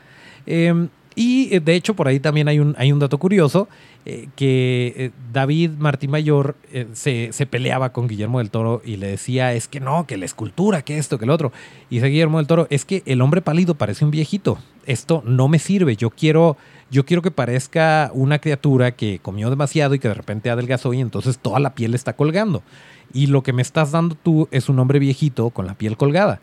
[0.48, 3.68] Em, y eh, de hecho, por ahí también hay un, hay un dato curioso,
[4.06, 6.56] eh, que eh, David Martín Mayor
[6.94, 10.84] se, peleaba con Guillermo del Toro y le decía, es que no, que la escultura,
[10.84, 11.52] que esto, que el otro.
[11.90, 14.60] Y dice Guillermo del Toro, es que el hombre pálido parece un viejito.
[14.86, 15.96] Esto no me sirve.
[15.96, 16.56] Yo quiero,
[16.92, 21.02] yo quiero que parezca una criatura que comió demasiado y que de repente adelgazó y
[21.02, 22.62] entonces toda la piel está colgando.
[23.12, 26.42] Y lo que me estás dando tú es un hombre viejito con la piel colgada.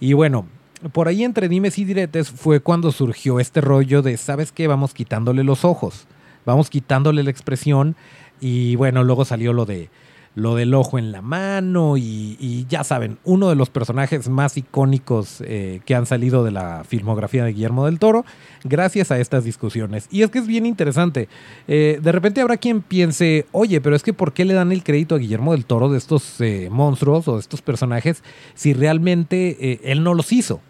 [0.00, 0.46] Y bueno,
[0.92, 4.66] por ahí entre dimes y diretes fue cuando surgió este rollo de, ¿sabes qué?
[4.66, 6.06] Vamos quitándole los ojos,
[6.44, 7.96] vamos quitándole la expresión
[8.40, 9.90] y bueno, luego salió lo de
[10.38, 15.42] lo del ojo en la mano y, ya saben, uno de los personajes más icónicos
[15.44, 18.24] eh, que han salido de la filmografía de Guillermo del Toro,
[18.62, 20.06] gracias a estas discusiones.
[20.12, 21.28] Y es que es bien interesante.
[21.66, 24.84] Eh, de repente habrá quien piense, oye, pero es que ¿por qué le dan el
[24.84, 28.22] crédito a Guillermo del Toro de estos eh, monstruos o de estos personajes
[28.54, 30.60] si realmente él no los hizo?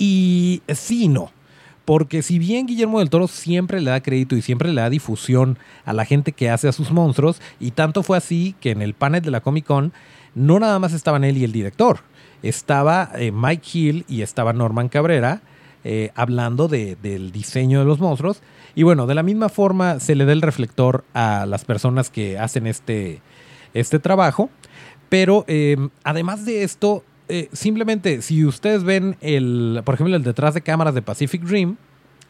[0.00, 1.30] Y sí, no.
[1.84, 5.58] Porque si bien Guillermo del Toro siempre le da crédito y siempre le da difusión
[5.84, 8.94] a la gente que hace a sus monstruos, y tanto fue así que en el
[8.94, 9.92] panel de la Comic Con
[10.34, 12.00] no nada más estaban él y el director,
[12.42, 15.42] estaba eh, Mike Hill y estaba Norman Cabrera
[15.84, 18.40] eh, hablando del diseño de los monstruos.
[18.74, 22.38] Y bueno, de la misma forma se le da el reflector a las personas que
[22.38, 23.20] hacen este,
[23.74, 24.48] este trabajo.
[25.10, 30.54] Pero eh, además de esto, eh, simplemente, si ustedes ven el, por ejemplo, el detrás
[30.54, 31.76] de cámaras de Pacific Dream,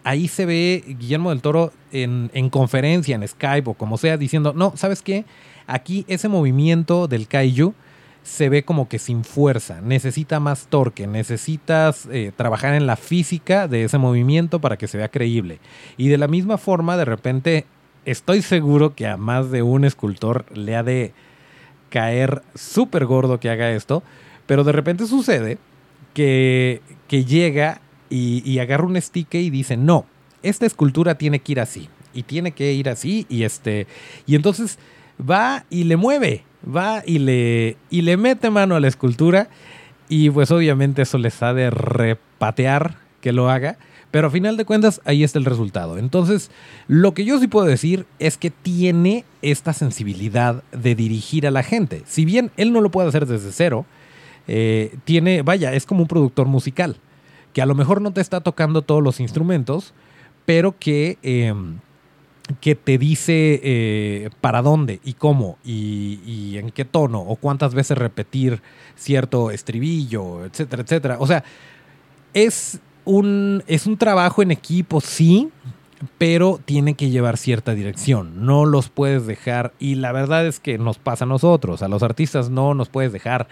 [0.05, 4.75] ahí se ve Guillermo del Toro en, conferencia, en Skype o como sea, diciendo, no,
[4.77, 5.25] ¿sabes qué?
[5.67, 7.75] Aquí ese movimiento del kaiju
[8.23, 13.67] se ve como que sin fuerza, necesita más torque, necesitas eh, trabajar en la física
[13.67, 15.59] de ese movimiento para que se vea creíble.
[15.97, 17.67] Y de la misma forma, de repente,
[18.05, 21.13] estoy seguro que a más de un escultor le ha de
[21.89, 24.03] caer súper gordo que haga esto,
[24.51, 25.59] pero de repente sucede
[26.13, 30.07] que, que llega y, agarra un sticker y dice, no,
[30.43, 31.89] esta escultura tiene que ir así.
[32.13, 33.27] Y tiene que ir así.
[33.29, 33.87] Y este.
[34.27, 34.81] Y entonces
[35.21, 36.43] va y le mueve.
[36.67, 37.77] Va y le.
[37.91, 39.49] y le mete mano a la escultura.
[40.09, 43.79] Y pues obviamente eso les ha de repatear que lo haga.
[44.11, 45.97] Pero a final de cuentas, ahí está el resultado.
[45.97, 46.51] Entonces,
[46.89, 51.63] lo que yo sí puedo decir es que tiene esta sensibilidad de dirigir a la
[51.63, 52.03] gente.
[52.09, 53.87] Si bien él no lo puede hacer desde cero,
[54.53, 56.97] eh, tiene, vaya, es como un productor musical,
[57.53, 59.95] que a lo mejor no te está tocando todos los instrumentos,
[60.45, 61.79] pero que, em,
[62.61, 67.97] que te dice eh, para dónde y cómo y, en qué tono o cuántas veces
[67.97, 68.61] repetir
[68.97, 71.17] cierto estribillo, etcétera, etcétera.
[71.21, 71.45] O sea,
[72.35, 75.51] es un, es un trabajo en equipo, sí,
[76.19, 78.45] pero tiene que llevar cierta dirección.
[78.47, 82.03] No los puedes dejar, y la verdad es que nos pasa a nosotros, a los
[82.03, 83.47] artistas no nos puedes dejar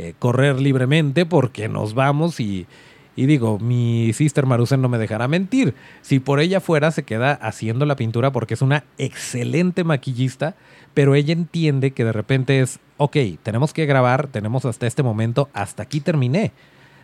[0.00, 2.68] eh, correr libremente porque nos vamos y,
[3.16, 5.74] digo, mi sister Marusen no me dejará mentir.
[6.02, 10.54] Si por ella fuera, se queda haciendo la pintura porque es una excelente maquillista,
[10.94, 15.48] pero ella entiende que de repente es, ok, tenemos que grabar, tenemos hasta este momento,
[15.52, 16.52] hasta aquí terminé.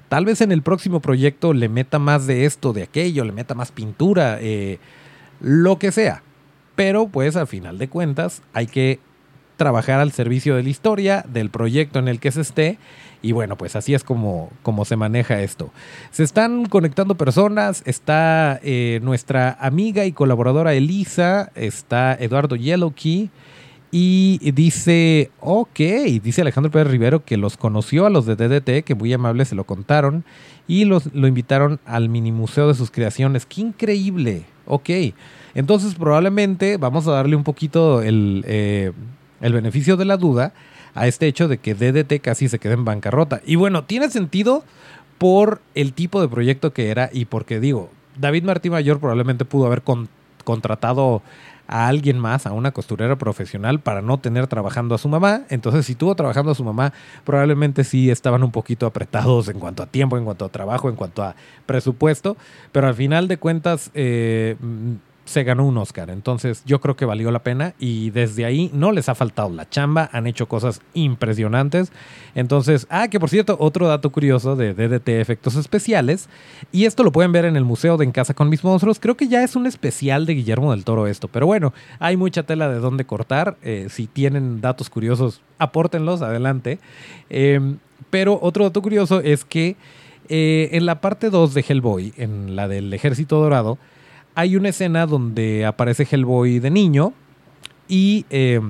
[0.09, 3.57] Tal vez en el próximo proyecto le meta más de esto, de aquello, le meta
[3.57, 4.79] más pintura, eh,
[5.41, 6.23] lo que sea.
[6.77, 9.01] Pero pues al final de cuentas hay que
[9.65, 12.79] trabajar al servicio de la historia, del proyecto en el que se esté.
[13.23, 15.71] Y bueno, pues así es como, como se maneja esto.
[16.11, 17.83] Se están conectando personas.
[17.87, 21.51] Está eh, nuestra amiga y colaboradora Elisa.
[21.55, 23.31] Está Eduardo Yellowkey.
[23.91, 25.79] Y dice, ok,
[26.21, 29.55] dice Alejandro Pérez Rivero que los conoció a los de DDT, que muy amables se
[29.55, 30.25] lo contaron,
[30.67, 33.47] y los, lo invitaron al mini museo de sus creaciones.
[33.47, 34.43] ¡Qué increíble!
[34.67, 34.91] Ok,
[35.55, 38.93] entonces probablemente vamos a darle un poquito el, eh,
[39.41, 40.53] el beneficio de la duda
[40.95, 43.41] a este hecho de que DDT casi se queda en bancarrota.
[43.45, 44.65] Y bueno, tiene sentido
[45.19, 49.67] por el tipo de proyecto que era y porque digo, David Martí Mayor probablemente pudo
[49.67, 49.83] haber
[50.45, 51.23] contratado
[51.67, 55.43] a alguien más, a una costurera profesional, para no tener trabajando a su mamá.
[55.49, 56.93] Entonces, si tuvo trabajando a su mamá,
[57.25, 60.97] probablemente sí estaban un poquito apretados en cuanto a tiempo, en cuanto a trabajo, en
[60.97, 61.35] cuanto a
[61.67, 62.37] presupuesto.
[62.73, 64.57] Pero al final de cuentas, eh,
[65.25, 66.11] se ganó un Oscar.
[66.11, 69.69] Entonces yo creo que valió la pena y desde ahí no les ha faltado la
[69.69, 71.93] chamba, han hecho cosas impresionantes.
[72.35, 76.29] Entonces, ah, que por cierto, otro dato curioso de DDT Efectos Especiales,
[76.73, 79.17] y esto lo pueden ver en el Museo de En Casa con mis monstruos, creo
[79.17, 82.69] que ya es un especial de Guillermo del Toro esto, pero bueno, hay mucha tela
[82.69, 86.79] de dónde cortar, eh, si tienen datos curiosos, apórtenlos, adelante.
[87.31, 87.79] Em,
[88.11, 89.77] pero otro dato curioso es que
[90.29, 93.79] eh, en la parte 2 de Hellboy, en la del Ejército Dorado,
[94.35, 97.13] hay una escena donde aparece Hellboy de niño
[97.89, 98.61] y eh,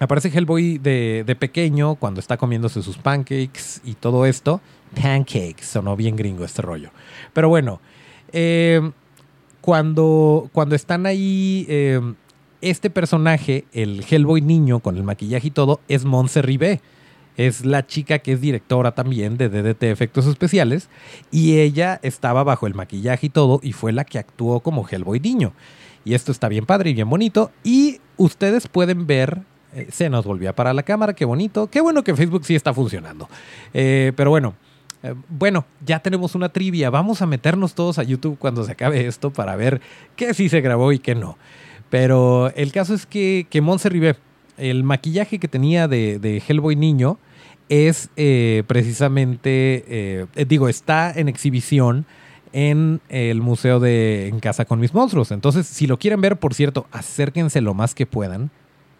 [0.00, 4.60] aparece Hellboy de, pequeño cuando está comiéndose sus pancakes y todo esto.
[5.00, 6.90] Pancakes, sonó bien gringo este rollo.
[7.32, 7.80] Pero bueno,
[8.32, 8.90] eh,
[9.60, 12.00] cuando, cuando están ahí, eh,
[12.60, 16.80] este personaje, el Hellboy niño con el maquillaje y todo, es Monse Rivé
[17.38, 20.90] es la chica que es directora también de DDT Efectos Especiales
[21.30, 25.20] y ella estaba bajo el maquillaje y todo y fue la que actuó como Hellboy
[25.20, 25.52] Niño.
[26.04, 30.24] Y esto está bien padre y bien bonito y ustedes pueden ver eh, se nos
[30.24, 33.28] volvía para la cámara, qué bonito, qué bueno que Facebook sí está funcionando.
[33.72, 34.54] Eh, pero bueno,
[35.04, 36.90] eh, bueno, ya tenemos una trivia.
[36.90, 39.80] Vamos a meternos todos a YouTube cuando se acabe esto para ver
[40.16, 41.38] qué sí se grabó y qué no.
[41.88, 44.16] Pero el caso es que, que Monse
[44.56, 47.18] el maquillaje que tenía de, de Hellboy niño,
[47.68, 52.06] es eh, precisamente, eh, digo, está en exhibición
[52.52, 55.30] en el Museo de En Casa con mis monstruos.
[55.32, 58.50] Entonces, si lo quieren ver, por cierto, acérquense lo más que puedan.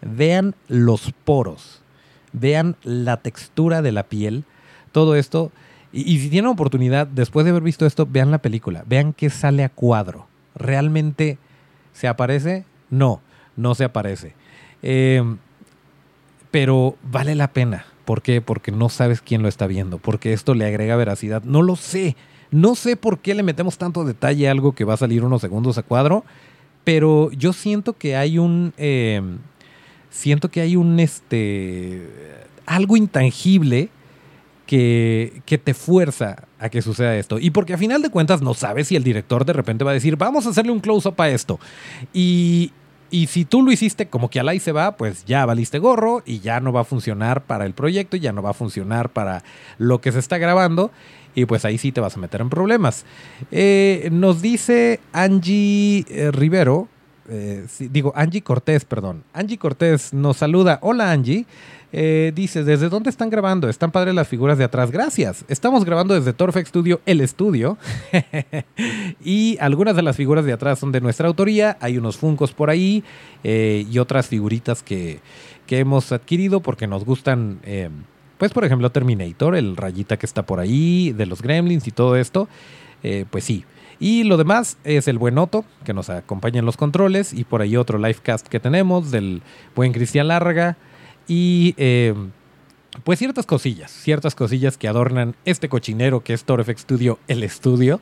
[0.01, 1.81] Vean los poros,
[2.31, 4.45] vean la textura de la piel,
[4.91, 5.51] todo esto.
[5.91, 9.63] Y, si tienen oportunidad, después de haber visto esto, vean la película, vean que sale
[9.63, 10.27] a cuadro.
[10.55, 11.37] ¿Realmente
[11.93, 12.65] se aparece?
[12.89, 13.21] No,
[13.55, 14.35] no se aparece.
[14.83, 15.23] Eh,
[16.51, 17.85] pero vale la pena.
[18.09, 18.41] ¿Por qué?
[18.41, 21.43] Porque no sabes quién lo está viendo, porque esto le agrega veracidad.
[21.43, 22.15] No lo sé.
[22.49, 25.41] No sé por qué le metemos tanto detalle a algo que va a salir unos
[25.41, 26.25] segundos a cuadro,
[26.83, 28.73] pero yo siento que hay un.
[28.77, 29.37] Em,
[30.09, 30.99] siento que hay un.
[30.99, 32.01] Este.
[32.65, 33.89] algo intangible
[34.65, 37.37] que, que, te fuerza a que suceda esto.
[37.37, 39.93] Y porque a final de cuentas no sabes si el director de repente va a
[39.93, 41.59] decir, vamos a hacerle un close-up a esto.
[42.11, 42.71] Y,
[43.11, 46.21] y si tú lo hiciste como que al ahí se va, pues ya valiste gorro
[46.25, 49.43] y ya no va a funcionar para el proyecto, ya no va a funcionar para
[49.77, 50.91] lo que se está grabando
[51.35, 53.05] y pues ahí sí te vas a meter en problemas.
[53.51, 56.87] Eh, nos dice Angie eh, Rivero,
[57.29, 59.23] eh, digo Angie Cortés, perdón.
[59.33, 60.79] Angie Cortés nos saluda.
[60.81, 61.45] Hola Angie.
[61.91, 63.67] Eh, dice, ¿desde dónde están grabando?
[63.67, 64.91] Están padres las figuras de atrás.
[64.91, 65.43] Gracias.
[65.47, 67.77] Estamos grabando desde Torfex Studio, el estudio.
[69.23, 71.77] y algunas de las figuras de atrás son de nuestra autoría.
[71.81, 73.03] Hay unos funcos por ahí
[73.43, 75.19] eh, y otras figuritas que,
[75.69, 77.59] hemos adquirido porque nos gustan.
[77.63, 77.89] Eh,
[78.37, 82.15] pues, por ejemplo, Terminator, el rayita que está por ahí, de los gremlins y todo
[82.15, 82.47] esto.
[83.29, 83.65] pues sí.
[83.99, 87.33] Y lo demás es el buen Otto, que nos acompaña en los controles.
[87.33, 89.41] Y por ahí otro livecast que tenemos del
[89.75, 90.77] buen Cristian Larga
[91.27, 92.13] y eh,
[93.03, 98.01] pues ciertas cosillas, ciertas cosillas que adornan este cochinero que es Torfx Studio, el estudio.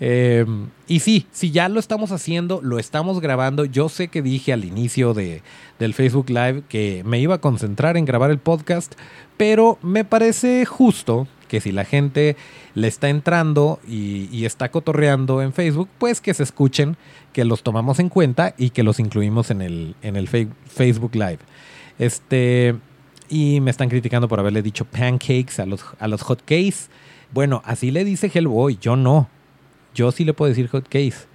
[0.00, 0.44] Eh,
[0.88, 3.64] y sí, si ya lo estamos haciendo, lo estamos grabando.
[3.64, 5.42] Yo sé que dije al inicio de,
[5.78, 8.94] del Facebook Live que me iba a concentrar en grabar el podcast,
[9.36, 12.36] pero me parece justo que si la gente
[12.74, 16.96] le está entrando y, está cotorreando en Facebook, pues que se escuchen,
[17.32, 21.38] que los tomamos en cuenta y que los incluimos en el, en el Facebook Live.
[21.98, 22.76] Este,
[23.28, 26.88] y me están criticando por haberle dicho pancakes a los, a los hotcakes.
[27.32, 29.28] Bueno, así le dice Hellboy, yo no.
[29.94, 31.26] Yo sí le puedo decir hotcakes.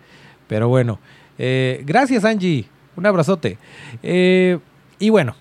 [0.48, 1.00] Pero bueno,
[1.38, 3.58] eh, gracias Angie, un abrazote.
[4.04, 4.60] Eh,
[5.00, 5.36] y bueno,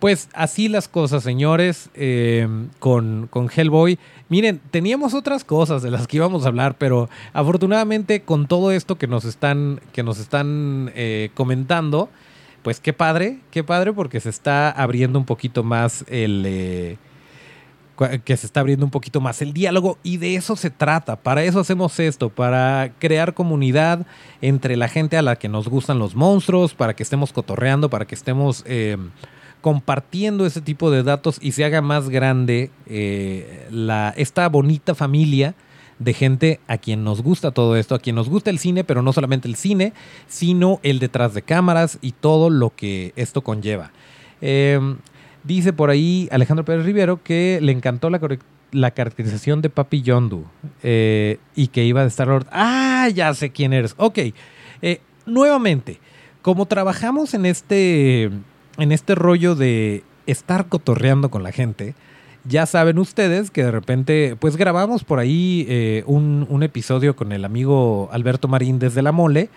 [0.00, 3.98] Pues así las cosas, señores, eh, con, con Hellboy.
[4.30, 8.96] Miren, teníamos otras cosas de las que íbamos a hablar, pero afortunadamente con todo esto
[8.96, 12.08] que nos están, que nos están eh, comentando,
[12.62, 16.44] pues qué padre, qué padre porque se está abriendo un poquito más el...
[16.46, 16.96] Eh,
[18.24, 21.16] que se está abriendo un poquito más el diálogo y de eso se trata.
[21.16, 24.06] Para eso hacemos esto, para crear comunidad
[24.40, 28.06] entre la gente a la que nos gustan los monstruos, para que estemos cotorreando, para
[28.06, 28.96] que estemos eh,
[29.60, 35.54] compartiendo ese tipo de datos y se haga más grande eh, la, esta bonita familia
[35.98, 39.02] de gente a quien nos gusta todo esto, a quien nos gusta el cine, pero
[39.02, 39.92] no solamente el cine,
[40.28, 43.92] sino el detrás de cámaras y todo lo que esto conlleva.
[44.40, 44.96] Em,
[45.44, 48.18] dice por ahí Alejandro Pérez Rivero que le encantó la,
[48.72, 50.46] la caracterización de Papi Yondu
[50.82, 52.46] eh, y que iba de Star Lord.
[52.50, 53.94] Ah, ya sé quién eres.
[53.98, 54.18] Ok,
[54.80, 55.98] eh, nuevamente,
[56.40, 58.30] como trabajamos en este
[58.80, 61.94] en este rollo de estar cotorreando con la gente,
[62.44, 67.44] ya saben ustedes que de repente, pues grabamos por ahí eh, un, episodio con el
[67.44, 69.50] amigo Alberto Marín desde La Mole.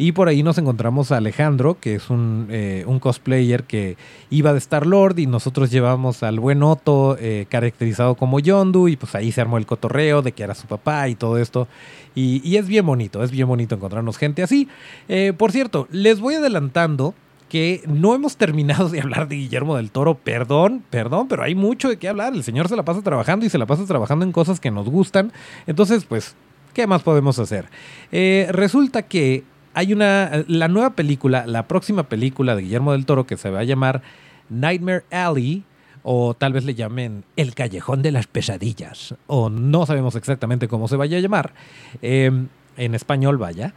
[0.00, 3.96] Y por ahí nos encontramos a Alejandro, que es un, eh, cosplayer que
[4.30, 8.94] iba de Star Lord y nosotros llevamos al buen Otto eh, caracterizado como Yondu y
[8.94, 11.66] pues ahí se armó el cotorreo de que era su papá y todo esto.
[12.14, 14.68] Y es bien bonito, es bien bonito encontrarnos gente así.
[15.36, 17.14] por cierto, les voy adelantando
[17.48, 20.14] que no hemos terminado de hablar de Guillermo del Toro.
[20.14, 22.34] Perdón, perdón, pero hay mucho de qué hablar.
[22.34, 24.88] El señor se la pasa trabajando y se la pasa trabajando en cosas que nos
[24.88, 25.32] gustan.
[25.66, 26.36] Entonces, pues,
[26.74, 27.66] ¿qué más podemos hacer?
[28.12, 33.26] Eh, resulta que hay una, la nueva película, la próxima película de Guillermo del Toro
[33.26, 34.02] que se va a llamar
[34.48, 35.64] Nightmare Alley.
[36.10, 39.14] O tal vez le llamen El Callejón de las Pesadillas.
[39.26, 41.52] O no sabemos exactamente cómo se vaya a llamar.
[42.00, 42.30] Eh,
[42.78, 43.74] en español, vaya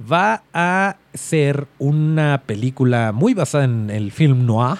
[0.00, 4.78] va a ser una película muy basada en el film noir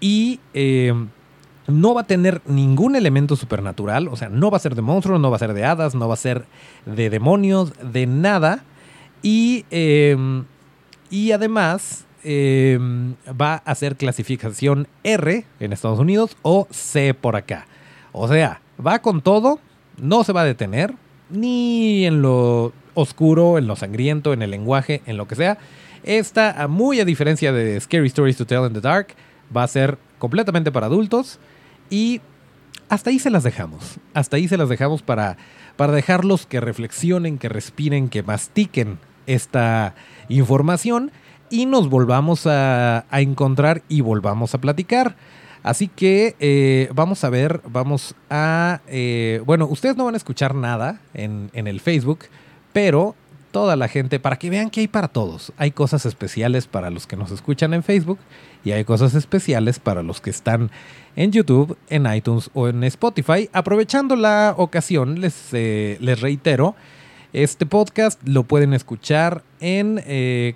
[0.00, 0.92] y eh,
[1.66, 5.20] no va a tener ningún elemento supernatural, o sea, no va a ser de monstruos,
[5.20, 6.46] no va a ser de hadas, no va a ser
[6.86, 8.64] de demonios, de nada.
[9.22, 10.44] Y, em,
[11.10, 17.66] y además em, va a ser clasificación R en Estados Unidos o C por acá.
[18.12, 19.60] O sea, va con todo,
[19.98, 20.94] no se va a detener,
[21.30, 25.58] ni en lo oscuro, en lo sangriento, en el lenguaje, en lo que sea.
[26.02, 29.08] Esta, muy a diferencia de Scary Stories to Tell in the Dark,
[29.54, 31.38] va a ser completamente para adultos
[31.90, 32.20] y
[32.88, 33.98] hasta ahí se las dejamos.
[34.14, 35.36] Hasta ahí se las dejamos para,
[35.76, 39.94] para dejarlos que reflexionen, que respiren, que mastiquen esta
[40.28, 41.12] información
[41.50, 45.16] y nos volvamos a, a encontrar y volvamos a platicar.
[45.62, 48.80] Así que eh, vamos a ver, vamos a...
[48.88, 52.20] Eh, bueno, ustedes no van a escuchar nada en, en, el Facebook,
[52.72, 53.14] pero
[53.50, 57.06] toda la gente, para que vean que hay para todos, hay cosas especiales para los
[57.06, 58.18] que nos escuchan en Facebook
[58.64, 60.70] y hay cosas especiales para los que están
[61.14, 63.50] en YouTube, en iTunes o en Spotify.
[63.52, 66.74] Aprovechando la ocasión, les, eh, les reitero,
[67.34, 70.02] este podcast lo pueden escuchar en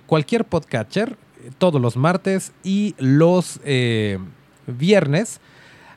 [0.07, 1.15] cualquier podcatcher
[1.57, 3.61] todos los martes y los
[4.67, 5.39] viernes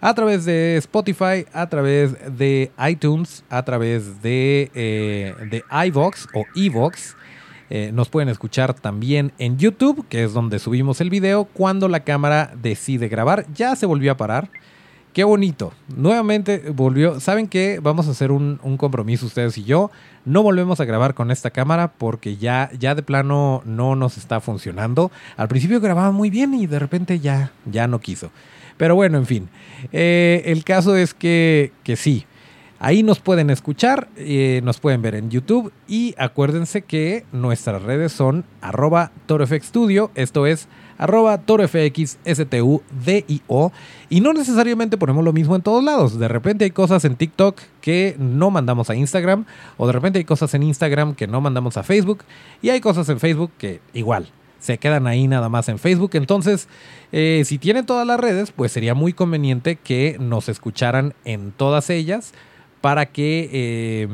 [0.00, 6.44] a través de Spotify, a través de iTunes, a través de, eh, de iVox o
[6.54, 7.16] Evox.
[7.70, 12.00] Eh, nos pueden escuchar también en YouTube, que es donde subimos el video, cuando la
[12.00, 13.46] cámara decide grabar.
[13.54, 14.50] Ya se volvió a parar.
[15.12, 15.72] Qué bonito.
[15.94, 17.18] Nuevamente volvió.
[17.18, 17.80] ¿Saben qué?
[17.82, 19.90] Vamos a hacer un, compromiso ustedes y yo.
[20.24, 24.40] No volvemos a grabar con esta cámara porque ya, ya de plano no nos está
[24.40, 25.10] funcionando.
[25.36, 28.30] Al principio grababa muy bien y de repente ya, ya no quiso.
[28.78, 29.48] Pero bueno, en fin.
[29.92, 32.24] Eh, el caso es que, que sí.
[32.80, 38.12] Ahí nos pueden escuchar, eh, nos pueden ver en YouTube y acuérdense que nuestras redes
[38.12, 42.82] son arroba torofxstudio, esto es arroba torofxstudio
[44.08, 46.20] y no necesariamente ponemos lo mismo en todos lados.
[46.20, 49.44] De repente hay cosas en TikTok que no mandamos a Instagram
[49.76, 52.20] o de repente hay cosas en Instagram que no mandamos a Facebook
[52.62, 56.10] y hay cosas en Facebook que igual se quedan ahí nada más en Facebook.
[56.14, 56.68] Entonces,
[57.12, 61.90] eh, si tienen todas las redes, pues sería muy conveniente que nos escucharan en todas
[61.90, 62.32] ellas
[62.80, 64.08] para que eh,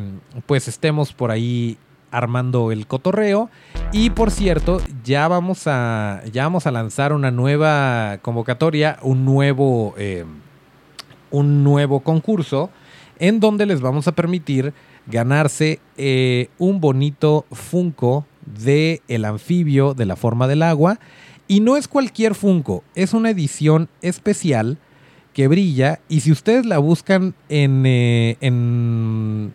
[0.46, 1.78] pues estemos por ahí
[2.10, 3.50] armando el cotorreo.
[3.92, 9.94] Y por cierto, ya vamos a, ya vamos a lanzar una nueva convocatoria, un nuevo,
[9.98, 10.24] eh,
[11.30, 12.70] un nuevo concurso
[13.18, 14.72] en donde les vamos a permitir
[15.06, 15.80] ganarse
[16.58, 20.98] un bonito Funko de el anfibio de la forma del agua.
[21.46, 24.78] Y no es cualquier Funko, es una edición especial
[25.32, 26.00] que brilla.
[26.08, 29.52] Y si ustedes la buscan en, eh, en,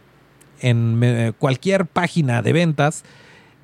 [0.60, 3.04] en cualquier página de ventas,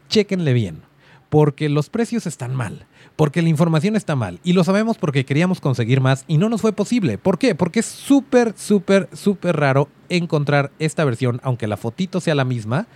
[0.10, 0.82] chequenle bien.
[1.30, 2.86] porque los precios están mal,
[3.18, 6.62] porque la información está mal y lo sabemos porque queríamos conseguir más y no nos
[6.62, 7.18] fue posible.
[7.18, 7.56] ¿Por qué?
[7.56, 12.88] Porque es súper, súper, súper raro encontrar esta versión, aunque la fotito sea la misma,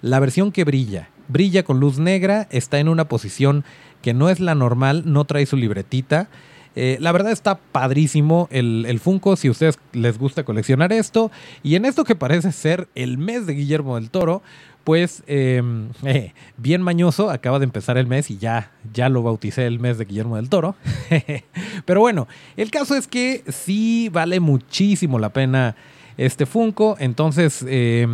[0.00, 1.08] la versión que brilla.
[1.28, 3.64] Brilla con luz negra, está en una posición
[4.02, 6.28] que no es la normal, no trae su libretita.
[6.76, 11.30] Eh, la verdad está padrísimo el, el, Funko si a ustedes les gusta coleccionar esto.
[11.62, 14.42] Y en esto que parece ser el mes de Guillermo del Toro,
[14.88, 19.66] pues em, eh, bien mañoso, acaba de empezar el mes y ya, ya lo bauticé
[19.66, 20.76] el mes de Guillermo del Toro.
[21.84, 22.26] Pero bueno,
[22.56, 25.76] el caso es que sí vale muchísimo la pena
[26.18, 26.96] este Funko.
[26.98, 28.06] Entonces, eh,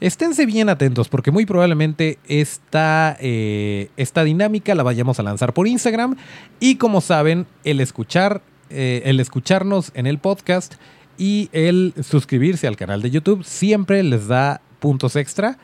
[0.00, 5.66] esténse bien atentos porque muy probablemente esta, eh, esta dinámica la vayamos a lanzar por
[5.66, 6.16] Instagram.
[6.60, 10.74] Y como saben, el escuchar, eh, el escucharnos en el podcast
[11.16, 15.56] y el suscribirse al canal de YouTube siempre les da puntos extra.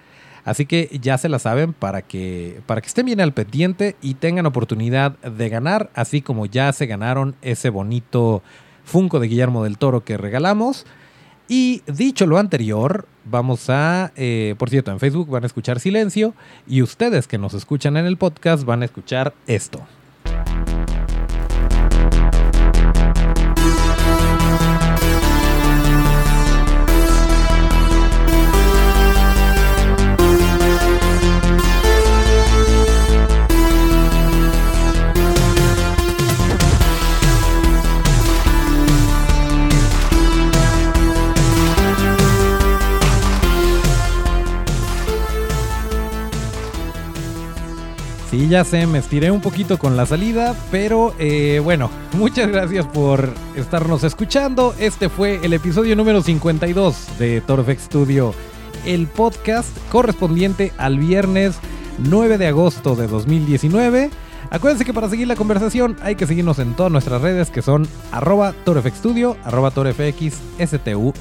[0.45, 4.15] Así que ya se la saben para que, para que estén bien al pendiente y
[4.15, 8.43] tengan oportunidad de ganar, así como ya se ganaron ese bonito
[8.85, 10.87] Funko de Guillermo del Toro que regalamos.
[11.49, 16.35] Y dicho lo anterior, vamos a, eh, por cierto, en Facebook van a escuchar silencio
[16.67, 19.81] y ustedes que nos escuchan en el podcast van a escuchar esto.
[48.49, 53.29] Ya sé, me estiré un poquito con la salida, pero eh, bueno, muchas gracias por
[53.55, 54.75] estarnos escuchando.
[54.79, 58.33] Este fue el episodio número 52 de Torfex Studio,
[58.87, 61.59] el podcast correspondiente al viernes
[61.99, 64.09] 9 de agosto de 2019.
[64.49, 67.87] Acuérdense que para seguir la conversación hay que seguirnos en todas nuestras redes que son
[68.13, 71.13] arroba torfxstudio, arroba torfxstudio.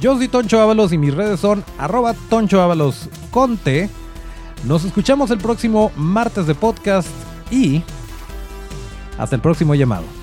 [0.00, 3.90] Yo soy Toncho Ábalos y mis redes son arroba Toncho Ábalos Conte.
[4.64, 7.08] Nos escuchamos el próximo martes de podcast
[7.50, 7.82] y
[9.16, 10.17] hasta el próximo llamado.